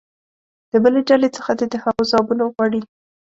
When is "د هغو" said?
1.71-2.01